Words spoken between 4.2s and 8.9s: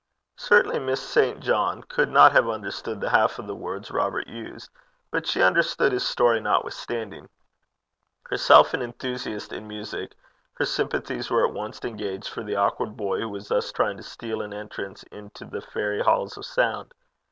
used, but she understood his story notwithstanding. Herself an